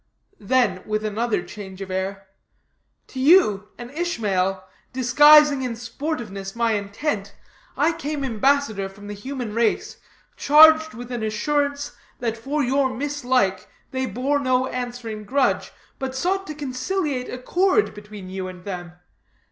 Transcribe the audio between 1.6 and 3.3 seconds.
of air: "To